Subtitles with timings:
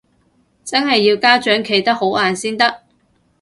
[0.65, 2.81] 真係要家長企得好硬先得